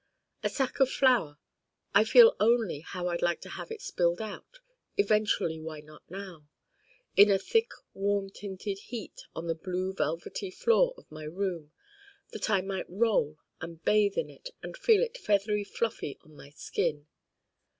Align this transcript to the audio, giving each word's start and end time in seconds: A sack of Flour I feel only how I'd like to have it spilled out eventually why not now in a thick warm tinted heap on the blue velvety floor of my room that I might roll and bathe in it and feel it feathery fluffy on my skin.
A 0.41 0.49
sack 0.49 0.79
of 0.79 0.89
Flour 0.89 1.37
I 1.93 2.05
feel 2.05 2.35
only 2.39 2.79
how 2.79 3.09
I'd 3.09 3.21
like 3.21 3.39
to 3.41 3.49
have 3.49 3.69
it 3.69 3.83
spilled 3.83 4.19
out 4.19 4.57
eventually 4.97 5.59
why 5.61 5.81
not 5.81 6.01
now 6.09 6.47
in 7.15 7.29
a 7.29 7.37
thick 7.37 7.69
warm 7.93 8.31
tinted 8.31 8.79
heap 8.79 9.13
on 9.35 9.45
the 9.45 9.53
blue 9.53 9.93
velvety 9.93 10.49
floor 10.49 10.95
of 10.97 11.11
my 11.11 11.25
room 11.25 11.71
that 12.31 12.49
I 12.49 12.61
might 12.61 12.89
roll 12.89 13.37
and 13.61 13.85
bathe 13.85 14.17
in 14.17 14.31
it 14.31 14.49
and 14.63 14.75
feel 14.75 15.03
it 15.03 15.19
feathery 15.19 15.63
fluffy 15.63 16.17
on 16.23 16.35
my 16.35 16.49
skin. 16.49 17.05